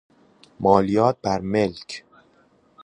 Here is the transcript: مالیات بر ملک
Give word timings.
مالیات 0.59 1.17
بر 1.23 1.39
ملک 1.41 2.03